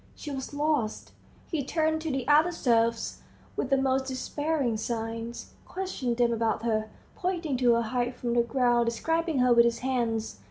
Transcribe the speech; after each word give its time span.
She 0.15 0.31
was 0.31 0.51
lost! 0.51 1.11
He 1.51 1.63
turned 1.63 2.01
to 2.01 2.09
the 2.11 2.27
other 2.27 2.51
serfs, 2.51 3.21
with 3.55 3.69
the 3.69 3.77
most 3.77 4.05
despairing 4.07 4.75
signs, 4.77 5.53
questioned 5.67 6.17
them 6.17 6.33
about 6.33 6.63
her, 6.63 6.89
pointing 7.15 7.55
to 7.57 7.73
her 7.75 7.83
height 7.83 8.15
from 8.15 8.33
the 8.33 8.41
ground, 8.41 8.87
describing 8.87 9.37
her 9.37 9.53
with 9.53 9.63
his 9.65 9.77
hands. 9.85 10.39